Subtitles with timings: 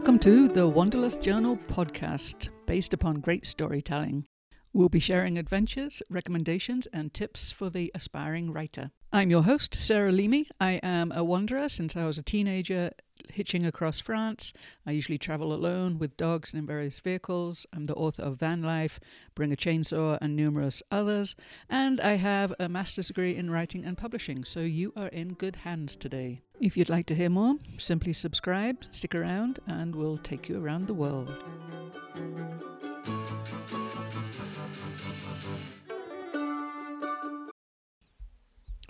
[0.00, 4.24] Welcome to the Wanderlust Journal podcast, based upon great storytelling.
[4.72, 8.92] We'll be sharing adventures, recommendations, and tips for the aspiring writer.
[9.12, 10.46] I'm your host, Sarah Leamy.
[10.60, 12.92] I am a wanderer since I was a teenager
[13.28, 14.52] hitching across France.
[14.86, 17.66] I usually travel alone with dogs and in various vehicles.
[17.72, 19.00] I'm the author of Van Life,
[19.34, 21.34] Bring a Chainsaw, and numerous others.
[21.68, 25.56] And I have a master's degree in writing and publishing, so you are in good
[25.56, 26.42] hands today.
[26.60, 30.86] If you'd like to hear more, simply subscribe, stick around, and we'll take you around
[30.86, 31.36] the world.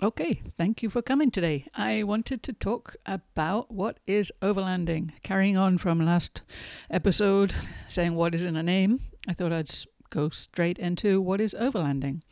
[0.03, 1.67] Okay, thank you for coming today.
[1.75, 5.11] I wanted to talk about what is overlanding.
[5.21, 6.41] Carrying on from last
[6.89, 7.53] episode,
[7.87, 9.69] saying what is in a name, I thought I'd
[10.09, 12.23] go straight into what is overlanding.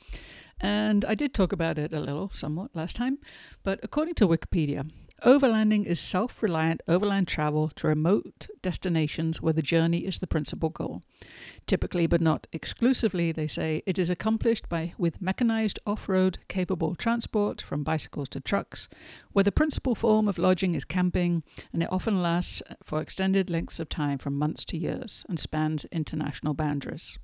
[0.59, 3.19] And I did talk about it a little, somewhat last time,
[3.61, 4.89] but according to Wikipedia,
[5.23, 10.69] Overlanding is self reliant overland travel to remote destinations where the journey is the principal
[10.69, 11.01] goal.
[11.67, 16.95] Typically, but not exclusively, they say, it is accomplished by with mechanized off road capable
[16.95, 18.87] transport from bicycles to trucks,
[19.33, 23.49] where the principal form of lodging is camping, and it often lasts uh, for extended
[23.49, 27.17] lengths of time from months to years and spans international boundaries.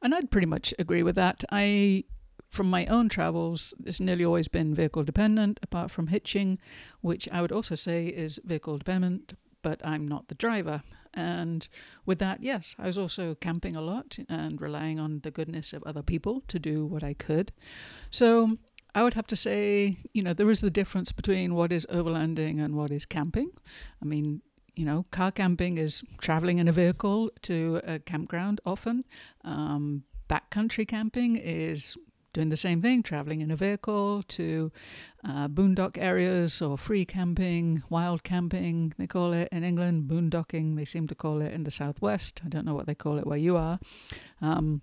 [0.00, 1.42] And I'd pretty much agree with that.
[1.50, 2.04] I
[2.48, 6.58] from my own travels, it's nearly always been vehicle dependent, apart from hitching,
[7.00, 10.82] which I would also say is vehicle dependent, but I'm not the driver.
[11.12, 11.68] And
[12.06, 15.82] with that, yes, I was also camping a lot and relying on the goodness of
[15.84, 17.52] other people to do what I could.
[18.10, 18.58] So
[18.94, 22.62] I would have to say, you know, there is the difference between what is overlanding
[22.64, 23.50] and what is camping.
[24.02, 24.42] I mean,
[24.76, 29.04] you know, car camping is traveling in a vehicle to a campground often.
[29.44, 31.96] Um, backcountry camping is
[32.34, 34.70] doing the same thing, traveling in a vehicle to
[35.26, 40.84] uh, boondock areas or free camping, wild camping, they call it in England, boondocking, they
[40.84, 42.42] seem to call it in the southwest.
[42.44, 43.78] I don't know what they call it where you are.
[44.42, 44.82] Um,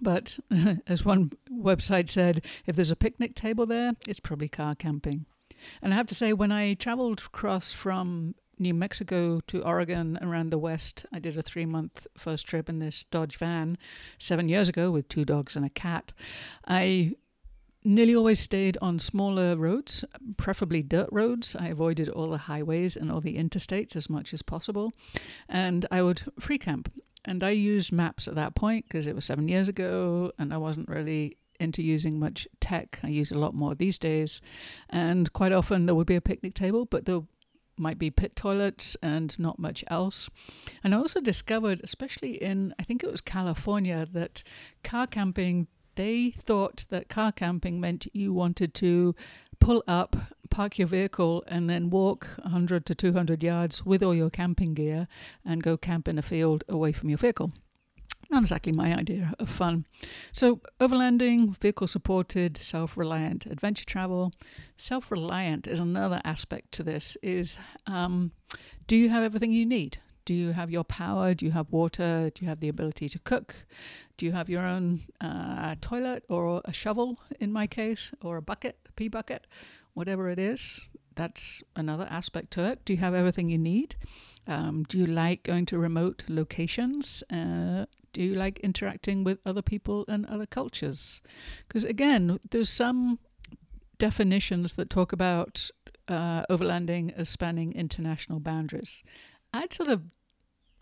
[0.00, 0.38] but
[0.86, 5.26] as one website said, if there's a picnic table there, it's probably car camping.
[5.82, 10.50] And I have to say, when I traveled across from New Mexico to Oregon around
[10.50, 11.06] the West.
[11.12, 13.78] I did a three month first trip in this Dodge van
[14.18, 16.12] seven years ago with two dogs and a cat.
[16.66, 17.14] I
[17.84, 20.04] nearly always stayed on smaller roads,
[20.36, 21.54] preferably dirt roads.
[21.54, 24.92] I avoided all the highways and all the interstates as much as possible.
[25.48, 26.90] And I would free camp.
[27.26, 30.58] And I used maps at that point because it was seven years ago and I
[30.58, 33.00] wasn't really into using much tech.
[33.02, 34.40] I use a lot more these days.
[34.90, 37.22] And quite often there would be a picnic table, but there
[37.76, 40.28] might be pit toilets and not much else.
[40.82, 44.42] And I also discovered, especially in, I think it was California, that
[44.82, 49.14] car camping, they thought that car camping meant you wanted to
[49.60, 50.16] pull up,
[50.50, 55.08] park your vehicle, and then walk 100 to 200 yards with all your camping gear
[55.44, 57.52] and go camp in a field away from your vehicle
[58.34, 59.86] not exactly my idea of fun.
[60.32, 64.32] So, overlanding, vehicle supported, self reliant adventure travel.
[64.76, 68.32] Self reliant is another aspect to this is um,
[68.86, 69.98] do you have everything you need?
[70.24, 71.34] Do you have your power?
[71.34, 72.30] Do you have water?
[72.34, 73.66] Do you have the ability to cook?
[74.16, 78.42] Do you have your own uh, toilet or a shovel, in my case, or a
[78.42, 79.46] bucket, a pee bucket,
[79.92, 80.80] whatever it is?
[81.14, 82.84] That's another aspect to it.
[82.84, 83.96] Do you have everything you need?
[84.46, 87.22] Um, do you like going to remote locations?
[87.30, 91.20] Uh, do you like interacting with other people and other cultures?
[91.68, 93.18] Because again, there's some
[93.98, 95.68] definitions that talk about
[96.08, 99.02] uh, overlanding as spanning international boundaries.
[99.52, 100.02] I'd sort of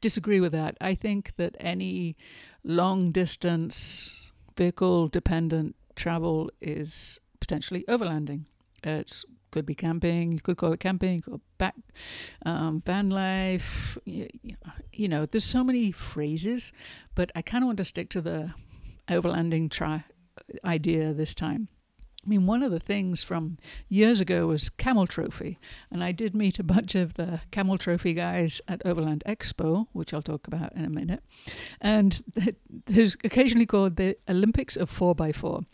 [0.00, 0.76] disagree with that.
[0.80, 2.16] I think that any
[2.62, 8.44] long distance vehicle dependent travel is potentially overlanding.
[8.84, 10.32] It's could be camping.
[10.32, 11.20] You could call it camping.
[11.20, 11.76] Could back
[12.44, 13.96] um, van life.
[14.04, 14.28] You,
[14.92, 16.72] you, know, there's so many phrases,
[17.14, 18.52] but I kind of want to stick to the
[19.08, 20.04] overlanding try
[20.64, 21.68] idea this time.
[22.24, 23.58] I mean, one of the things from
[23.88, 25.58] years ago was Camel Trophy,
[25.90, 30.14] and I did meet a bunch of the Camel Trophy guys at Overland Expo, which
[30.14, 31.24] I'll talk about in a minute.
[31.80, 32.22] And
[32.86, 35.64] there's occasionally called the Olympics of 4x4.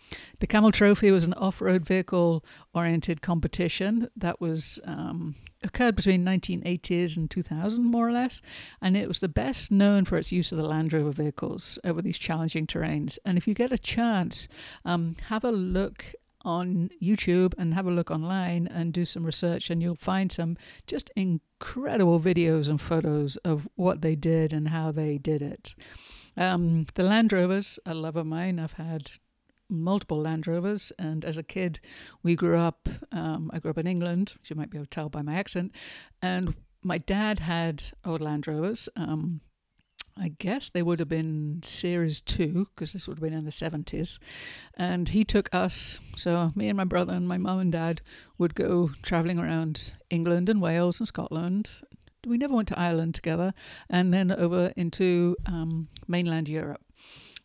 [0.41, 2.43] The Camel Trophy was an off road vehicle
[2.73, 8.41] oriented competition that was um, occurred between 1980s and 2000 more or less
[8.81, 12.01] and it was the best known for its use of the land rover vehicles over
[12.01, 14.47] these challenging terrains and if you get a chance
[14.85, 16.15] um, have a look
[16.49, 20.57] on YouTube and have a look online and do some research, and you'll find some
[20.87, 25.75] just incredible videos and photos of what they did and how they did it.
[26.39, 28.59] Um, the Land Rovers, a love of mine.
[28.59, 29.11] I've had
[29.69, 31.81] multiple Land Rovers, and as a kid,
[32.23, 32.89] we grew up.
[33.13, 35.35] Um, I grew up in England, as you might be able to tell by my
[35.35, 35.73] accent,
[36.23, 38.89] and my dad had old Land Rovers.
[38.97, 39.43] Um,
[40.21, 43.51] I guess they would have been Series 2, because this would have been in the
[43.51, 44.19] 70s.
[44.77, 48.01] And he took us, so me and my brother and my mum and dad
[48.37, 51.71] would go travelling around England and Wales and Scotland.
[52.27, 53.55] We never went to Ireland together,
[53.89, 56.83] and then over into um, mainland Europe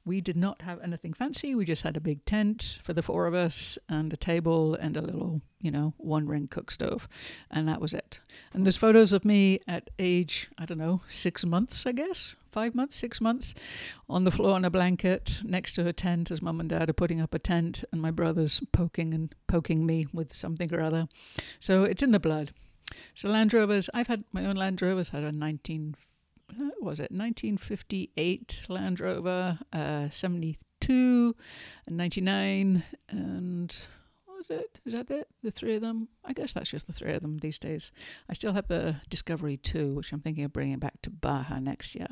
[0.05, 1.55] we did not have anything fancy.
[1.55, 4.97] We just had a big tent for the four of us and a table and
[4.97, 7.07] a little, you know, one ring cook stove.
[7.49, 8.19] And that was it.
[8.53, 12.75] And there's photos of me at age, I don't know, six months, I guess, five
[12.75, 13.55] months, six months,
[14.09, 16.93] on the floor on a blanket next to a tent as mum and dad are
[16.93, 21.07] putting up a tent and my brother's poking and poking me with something or other.
[21.59, 22.53] So it's in the blood.
[23.15, 25.31] So Land Rovers, I've had my own Land Rovers, had a
[26.57, 31.35] 19 was it 1958 Land Rover, uh, 72,
[31.87, 33.77] and 99, and
[34.25, 34.79] what was it?
[34.85, 35.27] Is that it?
[35.43, 36.09] The three of them?
[36.23, 37.91] I guess that's just the three of them these days.
[38.29, 41.95] I still have the Discovery 2, which I'm thinking of bringing back to Baja next
[41.95, 42.07] year.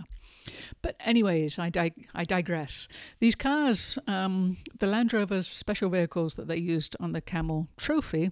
[0.81, 2.87] But, anyways, I, dig- I digress.
[3.19, 8.31] These cars, um, the Land Rover special vehicles that they used on the Camel Trophy,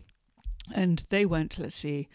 [0.74, 2.08] and they went, let's see,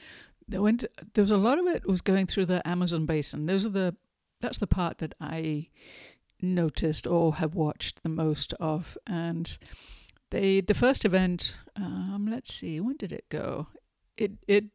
[0.48, 3.46] there went there was a lot of it was going through the Amazon basin.
[3.46, 3.96] Those are the
[4.40, 5.68] that's the part that I
[6.40, 8.98] noticed or have watched the most of.
[9.06, 9.56] And
[10.30, 13.68] they the first event, um, let's see, when did it go?
[14.16, 14.66] It it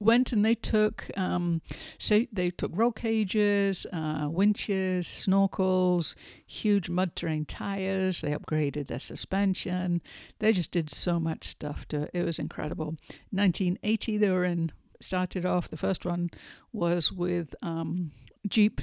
[0.00, 1.60] went and they took um,
[1.98, 6.14] say they took roll cages, uh, winches, snorkels,
[6.46, 8.20] huge mud terrain tires.
[8.20, 10.00] They upgraded their suspension.
[10.38, 12.10] They just did so much stuff to it.
[12.14, 12.96] It was incredible.
[13.30, 14.72] 1980, they were in.
[15.00, 15.68] Started off.
[15.68, 16.30] The first one
[16.72, 18.12] was with um,
[18.46, 18.80] Jeep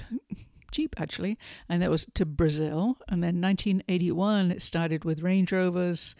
[0.72, 1.38] Jeep actually,
[1.70, 2.98] and that was to Brazil.
[3.08, 6.16] And then 1981, it started with Range Rovers.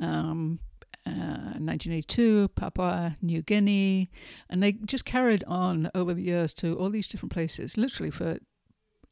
[0.00, 0.60] Um,
[1.04, 4.10] 1982, uh, Papua New Guinea,
[4.50, 7.76] and they just carried on over the years to all these different places.
[7.76, 8.38] Literally, for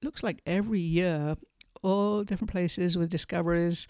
[0.02, 1.36] looks like every year,
[1.82, 3.87] all different places with discoveries.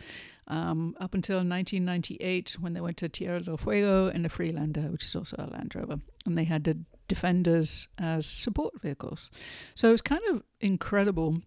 [0.49, 5.05] Um, up until 1998, when they went to Tierra del Fuego in the Freelander, which
[5.05, 6.79] is also a Land Rover, and they had the
[7.09, 9.31] Defenders as support vehicles.
[9.75, 11.39] So it's kind of incredible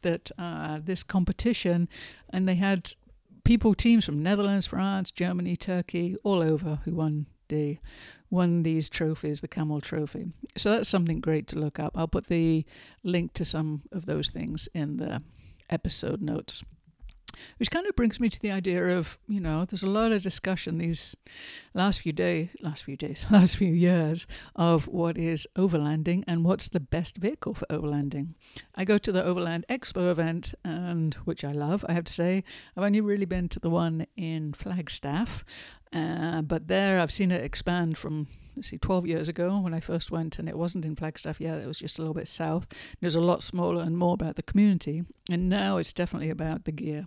[0.00, 1.88] that uh, this competition,
[2.30, 2.92] and they had
[3.44, 7.78] people, teams from Netherlands, France, Germany, Turkey, all over who won the
[8.30, 10.32] won these trophies, the Camel Trophy.
[10.56, 11.92] So that's something great to look up.
[11.94, 12.64] I'll put the
[13.04, 15.22] link to some of those things in the
[15.70, 16.62] episode notes.
[17.58, 20.22] Which kind of brings me to the idea of, you know, there's a lot of
[20.22, 21.16] discussion these
[21.74, 26.68] last few days, last few days, last few years of what is overlanding and what's
[26.68, 28.34] the best vehicle for overlanding.
[28.74, 32.44] I go to the Overland Expo event, and which I love, I have to say.
[32.76, 35.44] I've only really been to the one in Flagstaff,
[35.92, 38.26] uh, but there I've seen it expand from
[38.60, 41.66] see, 12 years ago when I first went, and it wasn't in Flagstaff yet, it
[41.66, 42.66] was just a little bit south.
[43.00, 46.64] It was a lot smaller and more about the community, and now it's definitely about
[46.64, 47.06] the gear.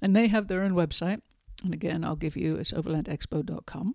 [0.00, 1.20] And they have their own website,
[1.64, 3.94] and again, I'll give you it's overlandexpo.com.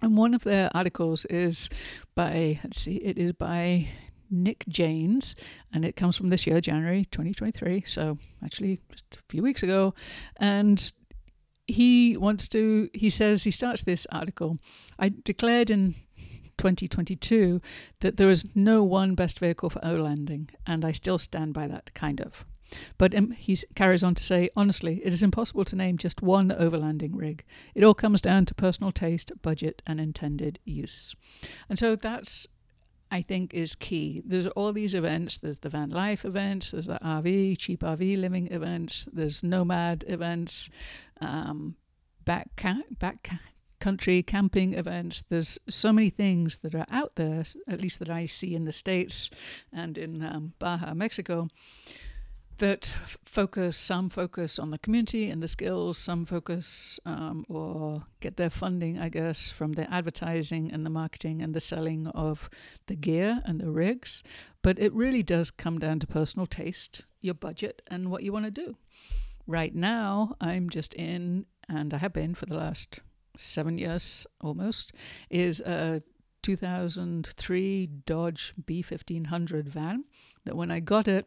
[0.00, 1.68] And one of their articles is
[2.14, 3.88] by, let's see, it is by
[4.30, 5.34] Nick Jaynes,
[5.72, 9.94] and it comes from this year, January 2023, so actually just a few weeks ago.
[10.36, 10.92] And
[11.66, 14.58] he wants to, he says, he starts this article.
[14.98, 15.94] I declared in
[16.58, 17.60] 2022
[18.00, 21.94] that there is no one best vehicle for overlanding, and I still stand by that,
[21.94, 22.44] kind of.
[22.96, 26.50] But um, he carries on to say, honestly, it is impossible to name just one
[26.50, 27.44] overlanding rig.
[27.74, 31.14] It all comes down to personal taste, budget, and intended use.
[31.68, 32.46] And so that's,
[33.10, 34.22] I think, is key.
[34.24, 35.38] There's all these events.
[35.38, 36.72] There's the van life events.
[36.72, 39.08] There's the RV, cheap RV living events.
[39.12, 40.68] There's nomad events,
[41.20, 41.76] um,
[42.24, 42.62] back
[42.98, 43.30] back
[43.80, 45.24] country camping events.
[45.28, 48.72] There's so many things that are out there, at least that I see in the
[48.72, 49.30] States
[49.72, 51.48] and in um, Baja, Mexico,
[52.58, 52.94] that
[53.24, 58.50] focus, some focus on the community and the skills, some focus um, or get their
[58.50, 62.50] funding, I guess, from the advertising and the marketing and the selling of
[62.86, 64.22] the gear and the rigs.
[64.62, 68.44] But it really does come down to personal taste, your budget, and what you want
[68.46, 68.76] to do.
[69.46, 73.00] Right now, I'm just in, and I have been for the last
[73.38, 74.92] seven years almost,
[75.30, 76.02] is a
[76.42, 80.04] 2003 Dodge B1500 van
[80.44, 81.26] that when I got it,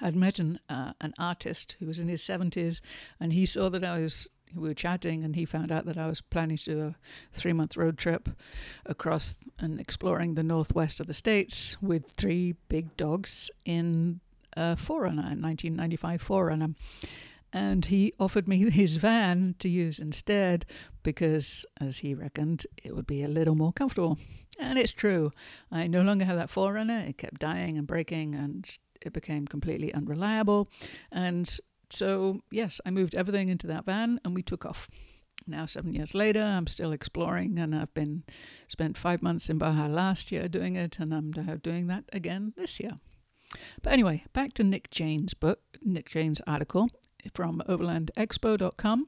[0.00, 2.80] I'd met an, uh, an artist who was in his 70s
[3.18, 6.06] and he saw that I was we were chatting and he found out that I
[6.06, 6.94] was planning to do a
[7.32, 8.28] three month road trip
[8.84, 14.20] across and exploring the northwest of the states with three big dogs in
[14.56, 16.74] a 4Runner, a 1995 4Runner.
[17.52, 20.66] And he offered me his van to use instead
[21.02, 24.18] because, as he reckoned, it would be a little more comfortable.
[24.58, 25.32] And it's true.
[25.70, 27.08] I no longer have that 4Runner.
[27.08, 28.68] It kept dying and breaking, and
[29.04, 30.68] it became completely unreliable.
[31.12, 31.58] And
[31.90, 34.88] so, yes, I moved everything into that van, and we took off.
[35.46, 38.24] Now, seven years later, I'm still exploring, and I've been
[38.66, 42.80] spent five months in Baja last year doing it, and I'm doing that again this
[42.80, 42.98] year.
[43.82, 46.90] But anyway, back to Nick Jaynes' book, Nick Jaynes' article
[47.34, 49.06] from overlandexpo.com.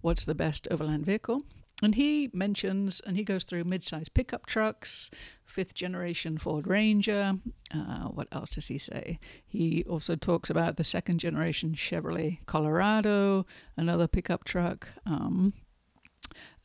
[0.00, 1.42] What's the best overland vehicle?
[1.82, 5.10] And he mentions, and he goes through mid-sized pickup trucks,
[5.46, 7.38] fifth generation Ford Ranger.
[7.74, 9.18] Uh, what else does he say?
[9.46, 13.46] He also talks about the second generation Chevrolet Colorado,
[13.76, 14.88] another pickup truck.
[15.06, 15.54] Um,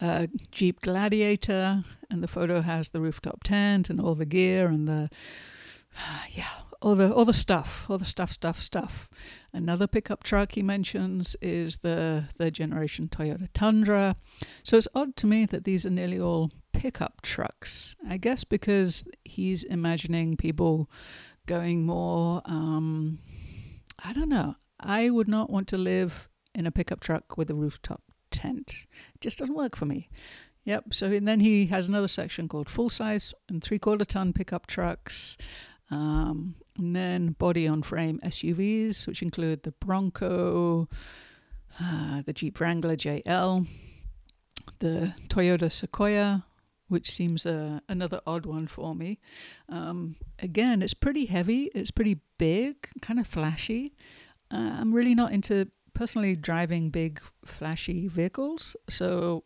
[0.01, 4.87] uh, Jeep Gladiator, and the photo has the rooftop tent and all the gear and
[4.87, 5.09] the
[6.35, 6.49] yeah,
[6.85, 9.09] all the all the stuff, all the stuff, stuff, stuff.
[9.51, 14.15] Another pickup truck he mentions is the third generation Toyota Tundra.
[14.63, 17.95] So it's odd to me that these are nearly all pickup trucks.
[18.07, 20.87] I guess because he's imagining people
[21.47, 22.43] going more.
[22.45, 23.17] Um,
[24.03, 24.55] I don't know.
[24.79, 28.85] I would not want to live in a pickup truck with a rooftop tent.
[29.15, 30.07] It just doesn't work for me.
[30.65, 30.93] Yep.
[30.93, 34.67] So and then he has another section called full size and three quarter ton pickup
[34.67, 35.35] trucks.
[35.89, 40.89] Um, and then body on frame SUVs, which include the Bronco,
[41.81, 43.67] uh, the Jeep Wrangler JL,
[44.79, 46.45] the Toyota Sequoia,
[46.87, 49.19] which seems uh, another odd one for me.
[49.69, 53.95] Um, again, it's pretty heavy, it's pretty big, kind of flashy.
[54.51, 59.43] Uh, I'm really not into personally driving big, flashy vehicles, so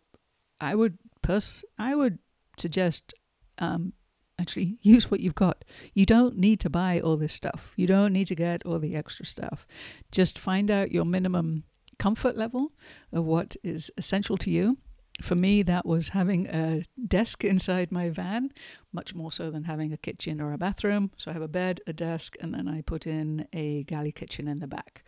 [0.59, 2.19] I would pers- I would
[2.57, 3.13] suggest
[3.59, 3.93] um,
[4.39, 5.65] actually use what you've got.
[5.93, 7.73] You don't need to buy all this stuff.
[7.75, 9.67] You don't need to get all the extra stuff.
[10.11, 11.63] Just find out your minimum
[11.97, 12.71] comfort level
[13.11, 14.77] of what is essential to you.
[15.21, 18.51] For me, that was having a desk inside my van,
[18.93, 21.11] much more so than having a kitchen or a bathroom.
[21.17, 24.47] So I have a bed, a desk, and then I put in a galley kitchen
[24.47, 25.03] in the back.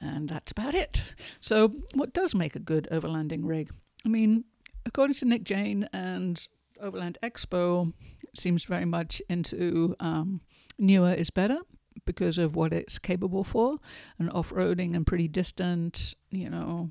[0.00, 1.14] And that's about it.
[1.40, 3.72] So, what does make a good overlanding rig?
[4.04, 4.44] I mean,
[4.86, 6.46] according to Nick Jane and
[6.80, 7.92] Overland Expo
[8.36, 10.40] seems very much into um,
[10.78, 11.58] newer is better
[12.04, 13.78] because of what it's capable for
[14.18, 16.90] and off-roading and pretty distant, you know,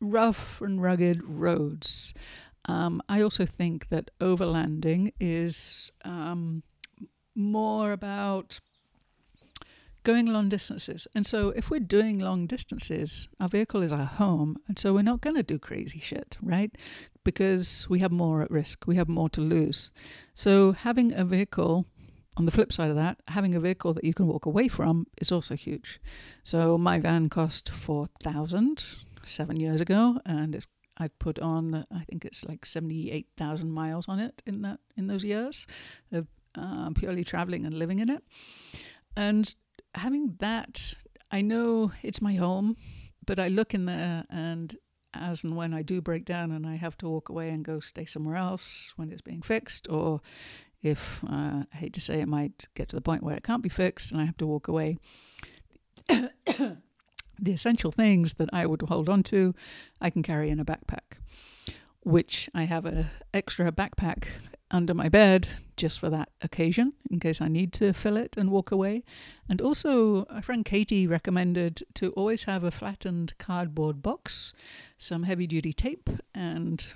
[0.00, 2.12] rough and rugged roads.
[2.66, 6.62] Um, I also think that overlanding is um,
[7.34, 8.60] more about
[10.06, 11.08] going long distances.
[11.16, 14.56] And so, if we're doing long distances, our vehicle is our home.
[14.68, 16.70] And so, we're not going to do crazy shit, right?
[17.24, 19.90] Because we have more at risk, we have more to lose.
[20.32, 21.86] So, having a vehicle,
[22.36, 25.06] on the flip side of that, having a vehicle that you can walk away from
[25.20, 26.00] is also huge.
[26.44, 32.24] So, my van cost 4000 seven years ago, and it's I've put on, I think
[32.24, 35.66] it's like 78,000 miles on it in that in those years
[36.12, 38.22] of uh, purely traveling and living in it.
[39.14, 39.54] And
[39.96, 40.94] having that,
[41.30, 42.76] I know it's my home,
[43.24, 44.76] but I look in there and
[45.14, 47.80] as and when I do break down and I have to walk away and go
[47.80, 50.20] stay somewhere else when it's being fixed, or
[50.82, 53.62] if uh, I hate to say it might get to the point where it can't
[53.62, 54.98] be fixed and I have to walk away.
[56.08, 59.54] the essential things that I would hold on to,
[60.00, 61.18] I can carry in a backpack,
[62.00, 64.24] which I have an extra backpack
[64.70, 68.50] under my bed just for that occasion in case I need to fill it and
[68.50, 69.04] walk away.
[69.48, 74.52] And also, a friend Katie recommended to always have a flattened cardboard box,
[74.98, 76.86] some heavy duty tape, and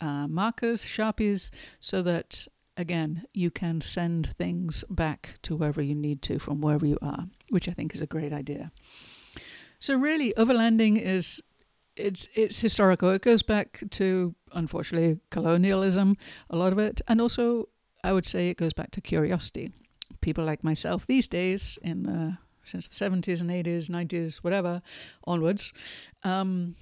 [0.00, 6.22] uh, markers, sharpies, so that again you can send things back to wherever you need
[6.22, 8.70] to from wherever you are, which I think is a great idea.
[9.80, 11.40] So, really, overlanding is
[11.98, 13.10] it's it's historical.
[13.10, 16.16] It goes back to unfortunately colonialism,
[16.50, 17.68] a lot of it, and also
[18.04, 19.72] I would say it goes back to curiosity.
[20.20, 24.82] People like myself these days, in the since the seventies and eighties, nineties, whatever,
[25.24, 25.72] onwards,
[26.22, 26.76] um,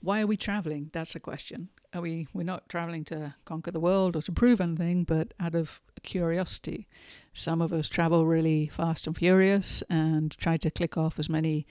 [0.00, 0.90] why are we traveling?
[0.92, 1.68] That's a question.
[1.94, 2.26] Are we?
[2.32, 6.88] We're not traveling to conquer the world or to prove anything, but out of curiosity.
[7.34, 11.66] Some of us travel really fast and furious and try to click off as many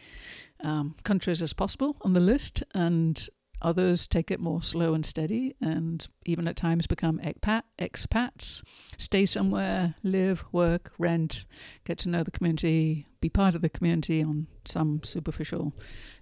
[0.63, 3.27] um, countries as possible on the list, and
[3.62, 8.63] others take it more slow and steady, and even at times become expat, expats,
[8.98, 11.46] stay somewhere, live, work, rent,
[11.86, 15.74] get to know the community, be part of the community on some superficial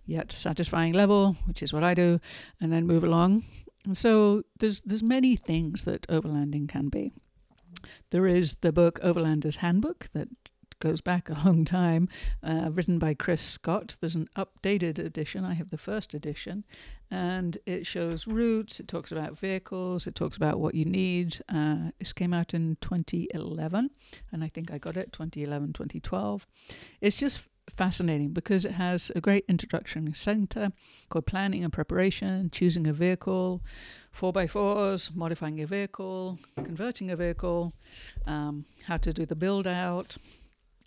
[0.06, 2.20] yet satisfying level, which is what I do,
[2.60, 3.44] and then move along.
[3.86, 7.14] And so there's there's many things that overlanding can be.
[8.12, 10.28] There is the book Overlander's Handbook that
[10.80, 12.08] goes back a long time,
[12.44, 13.98] uh, written by Chris Scott.
[14.00, 15.46] There's an updated edition.
[15.46, 16.64] I have the first edition,
[17.12, 18.80] and it shows routes.
[18.80, 20.08] It talks about vehicles.
[20.08, 21.42] It talks about what you need.
[21.50, 23.90] Uh, this came out in 2011,
[24.32, 26.48] and I think I got it 2011, 2012.
[27.02, 27.42] It's just
[27.76, 30.72] fascinating because it has a great introduction center
[31.10, 33.62] called planning and preparation, choosing a vehicle,
[34.18, 37.74] 4x4s, modifying your vehicle, converting a vehicle,
[38.26, 40.18] um, how to do the build out,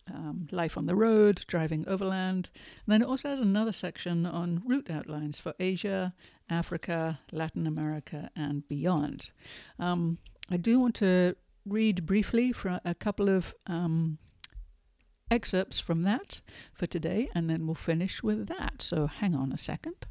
[0.09, 2.51] um, life on the road, driving overland.
[2.55, 6.15] And then it also has another section on route outlines for Asia,
[6.51, 9.31] Africa, Latin America, and beyond.
[9.79, 10.19] Um,
[10.51, 14.19] I do want to read briefly from a couple of um,
[15.31, 16.41] excerpts from that
[16.75, 18.83] for today, and then we'll finish with that.
[18.83, 20.07] So hang on a second.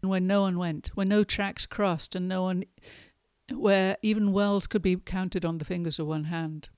[0.00, 2.64] Where no one went, where no tracks crossed, and no one,
[3.50, 6.68] where even wells could be counted on the fingers of one hand.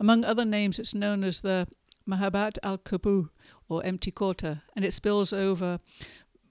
[0.00, 1.66] Among other names, it's known as the
[2.08, 3.28] Majabat al Koubra,
[3.68, 5.80] or empty quarter, and it spills over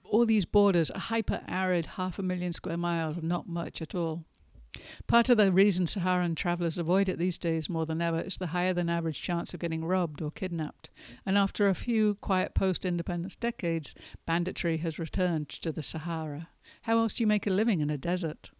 [0.04, 4.24] all these borders, a hyper arid half a million square miles not much at all.
[5.06, 8.48] Part of the reason Saharan travellers avoid it these days more than ever is the
[8.48, 10.90] higher than average chance of getting robbed or kidnapped.
[11.26, 13.94] And after a few quiet post independence decades,
[14.26, 16.48] banditry has returned to the Sahara.
[16.82, 18.50] How else do you make a living in a desert?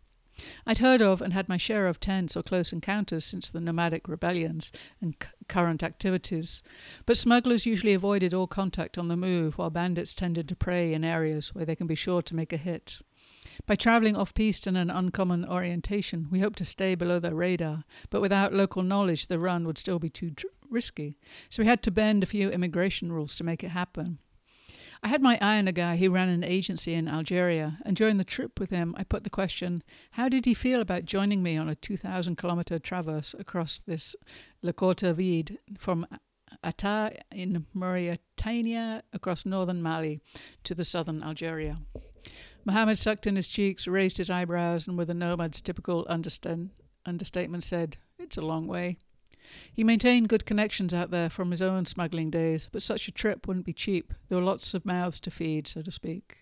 [0.66, 4.08] I'd heard of and had my share of tense or close encounters since the nomadic
[4.08, 6.62] rebellions and c- current activities,
[7.06, 11.04] but smugglers usually avoided all contact on the move, while bandits tended to prey in
[11.04, 13.00] areas where they can be sure to make a hit.
[13.66, 17.84] By travelling off piste in an uncommon orientation, we hope to stay below their radar,
[18.08, 21.18] but without local knowledge, the run would still be too tr- risky.
[21.48, 24.18] So we had to bend a few immigration rules to make it happen.
[25.02, 28.16] I had my eye on a guy who ran an agency in Algeria, and during
[28.16, 31.56] the trip with him, I put the question how did he feel about joining me
[31.56, 34.16] on a 2,000 kilometre traverse across this
[34.62, 36.06] Le Quart Vide from
[36.64, 40.20] Atar in Mauritania across northern Mali
[40.64, 41.78] to the southern Algeria?
[42.64, 46.70] Mohammed sucked in his cheeks, raised his eyebrows, and with a nomad's typical understand,
[47.06, 48.98] understatement said, It's a long way.
[49.72, 53.46] He maintained good connections out there from his own smuggling days, but such a trip
[53.46, 54.12] wouldn't be cheap.
[54.28, 56.38] There were lots of mouths to feed, so to speak.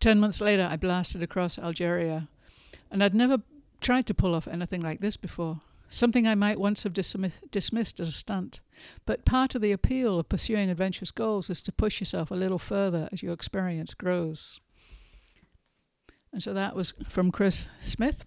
[0.00, 2.28] Ten months later, I blasted across Algeria,
[2.90, 3.42] and I'd never
[3.80, 5.60] tried to pull off anything like this before.
[5.88, 8.60] Something I might once have dismissed as a stunt.
[9.04, 12.58] But part of the appeal of pursuing adventurous goals is to push yourself a little
[12.58, 14.58] further as your experience grows.
[16.32, 18.24] And so that was from Chris Smith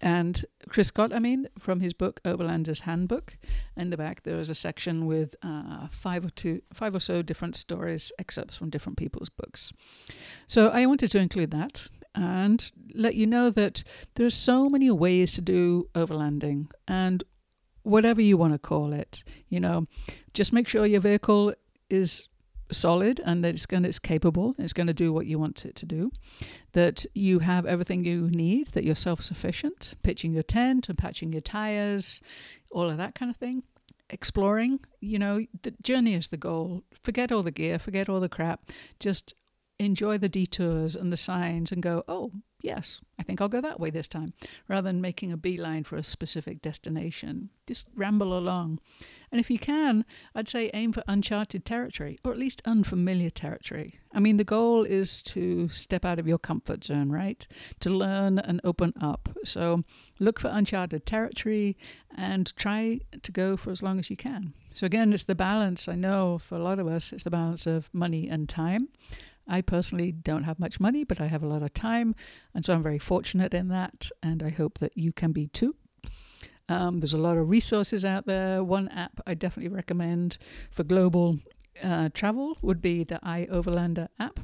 [0.00, 3.36] and Chris Scott, I mean, from his book Overlander's Handbook.
[3.76, 7.22] In the back, there is a section with uh, five or two, five or so
[7.22, 9.72] different stories, excerpts from different people's books.
[10.46, 14.90] So I wanted to include that and let you know that there are so many
[14.90, 17.22] ways to do overlanding and
[17.82, 19.22] whatever you want to call it.
[19.48, 19.86] You know,
[20.34, 21.54] just make sure your vehicle
[21.88, 22.28] is
[22.70, 25.64] solid and that it's going to, it's capable it's going to do what you want
[25.64, 26.10] it to do
[26.72, 31.40] that you have everything you need that you're self-sufficient pitching your tent and patching your
[31.40, 32.20] tires
[32.70, 33.62] all of that kind of thing
[34.10, 36.84] exploring you know the journey is the goal.
[37.02, 39.34] Forget all the gear forget all the crap just
[39.78, 42.32] enjoy the detours and the signs and go oh
[42.66, 44.34] yes, I think I'll go that way this time,
[44.68, 47.50] rather than making a beeline for a specific destination.
[47.66, 48.80] Just ramble along.
[49.30, 53.98] And if you can, I'd say aim for uncharted territory, or at least unfamiliar territory.
[54.12, 57.46] I mean, the goal is to step out of your comfort zone, right?
[57.80, 59.28] To learn and open up.
[59.44, 59.84] So
[60.18, 61.76] look for uncharted territory
[62.16, 64.54] and try to go for as long as you can.
[64.74, 65.88] So, again, it's the balance.
[65.88, 68.88] I know for a lot of us, it's the balance of money and time.
[69.48, 72.14] I personally don't have much money, but I have a lot of time,
[72.54, 75.74] and so I'm very fortunate in that, and I hope that you can be too.
[76.68, 78.62] Um, there's a lot of resources out there.
[78.64, 80.38] One app I definitely recommend
[80.70, 81.38] for global
[81.82, 84.40] uh, travel would be the iOverlander app.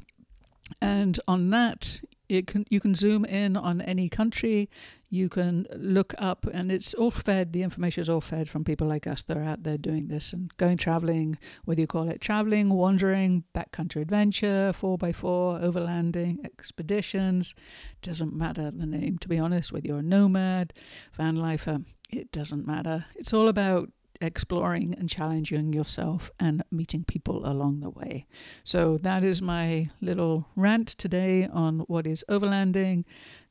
[0.81, 2.01] And on that,
[2.33, 4.69] it can you can zoom in on any country
[5.09, 8.87] you can look up and it's all fed the information is all fed from people
[8.87, 12.19] like us that are out there doing this and going traveling whether you call it
[12.19, 17.53] traveling wandering backcountry adventure 4x4 overlanding expeditions
[18.01, 20.73] doesn't matter the name to be honest whether you're a nomad
[21.15, 21.79] van lifer
[22.13, 23.05] it doesn't matter.
[23.15, 23.89] It's all about
[24.21, 28.25] exploring and challenging yourself and meeting people along the way.
[28.63, 33.05] So that is my little rant today on what is overlanding.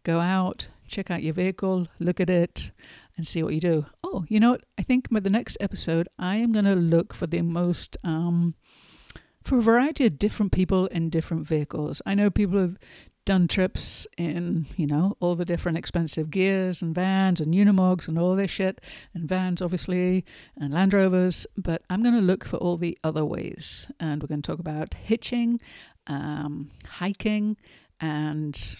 [0.04, 2.70] Go out, check out your vehicle, look at it,
[3.16, 3.86] and see what you do.
[4.02, 4.64] Oh, you know what?
[4.78, 8.54] I think with the next episode, I am going to look for the most um,
[9.42, 12.00] for a variety of different people in different vehicles.
[12.06, 12.76] I know people have
[13.24, 18.18] done trips in, you know, all the different expensive gears and vans and Unimogs and
[18.18, 18.80] all this shit,
[19.14, 20.24] and vans, obviously,
[20.56, 23.86] and Land Rovers, but I'm going to look for all the other ways.
[24.00, 25.60] And we're going to talk about hitching,
[26.06, 27.56] um, hiking,
[28.00, 28.76] and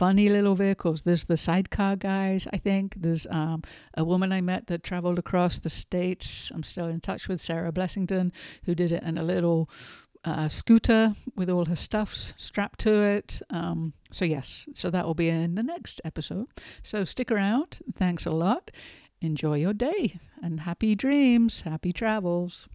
[0.00, 1.02] funny little vehicles.
[1.02, 2.94] There's the sidecar guys, I think.
[2.96, 3.62] There's um,
[3.94, 6.50] a woman I met that traveled across the states.
[6.54, 8.32] I'm still in touch with Sarah Blessington,
[8.64, 9.68] who did it in a little
[10.24, 13.40] uh, scooter with all her stuff strapped to it.
[13.50, 16.48] Um, so, yes, so that will be in the next episode.
[16.82, 17.78] So, stick around.
[17.96, 18.70] Thanks a lot.
[19.20, 22.68] Enjoy your day and happy dreams, happy travels.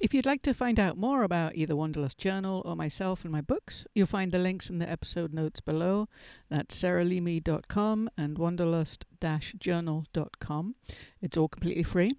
[0.00, 3.40] If you'd like to find out more about either Wanderlust Journal or myself and my
[3.40, 6.08] books, you'll find the links in the episode notes below.
[6.50, 10.74] That's sarahleamy.com and wanderlust-journal.com.
[11.22, 12.10] It's all completely free.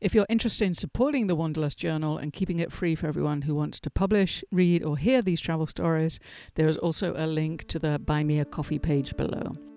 [0.00, 3.54] If you're interested in supporting the Wanderlust Journal and keeping it free for everyone who
[3.54, 6.18] wants to publish, read, or hear these travel stories,
[6.56, 9.69] there is also a link to the Buy Me a Coffee page below.